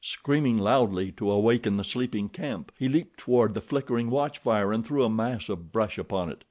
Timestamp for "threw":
4.83-5.03